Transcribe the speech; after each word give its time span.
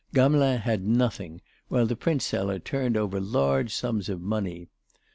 Gamelin 0.15 0.61
had 0.61 0.81
nothing, 0.83 1.41
while 1.67 1.85
the 1.85 1.95
printseller 1.95 2.57
turned 2.57 2.97
over 2.97 3.19
large 3.19 3.71
sums 3.71 4.09
of 4.09 4.19
money. 4.19 4.67